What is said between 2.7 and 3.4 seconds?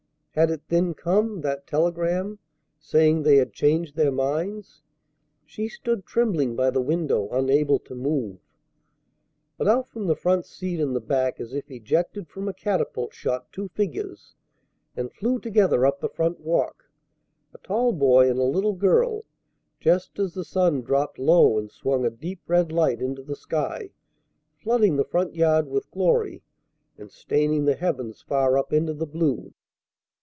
saying they